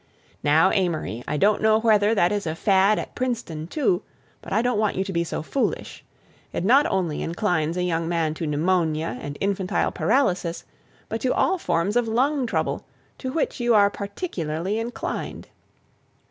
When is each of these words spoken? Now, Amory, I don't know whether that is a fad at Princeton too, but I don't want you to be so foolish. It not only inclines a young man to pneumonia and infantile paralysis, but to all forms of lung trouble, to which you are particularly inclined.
Now, 0.41 0.71
Amory, 0.71 1.23
I 1.27 1.37
don't 1.37 1.61
know 1.61 1.79
whether 1.79 2.15
that 2.15 2.31
is 2.31 2.47
a 2.47 2.55
fad 2.55 2.97
at 2.97 3.13
Princeton 3.13 3.67
too, 3.67 4.01
but 4.41 4.51
I 4.51 4.63
don't 4.63 4.79
want 4.79 4.95
you 4.95 5.03
to 5.03 5.13
be 5.13 5.23
so 5.23 5.43
foolish. 5.43 6.03
It 6.51 6.65
not 6.65 6.87
only 6.87 7.21
inclines 7.21 7.77
a 7.77 7.83
young 7.83 8.09
man 8.09 8.33
to 8.33 8.47
pneumonia 8.47 9.19
and 9.21 9.37
infantile 9.39 9.91
paralysis, 9.91 10.63
but 11.07 11.21
to 11.21 11.31
all 11.31 11.59
forms 11.59 11.95
of 11.95 12.07
lung 12.07 12.47
trouble, 12.47 12.83
to 13.19 13.31
which 13.31 13.59
you 13.59 13.75
are 13.75 13.91
particularly 13.91 14.79
inclined. 14.79 15.49